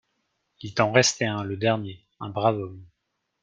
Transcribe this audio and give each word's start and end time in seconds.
Il 0.61 0.73
t’en 0.73 0.91
restait 0.91 1.25
un… 1.27 1.43
le 1.43 1.57
dernier… 1.57 2.03
un 2.19 2.29
brave 2.29 2.57
homme… 2.57 2.83